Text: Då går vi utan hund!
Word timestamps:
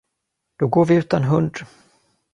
Då 0.59 0.67
går 0.67 0.85
vi 0.85 0.95
utan 0.95 1.23
hund! 1.23 1.55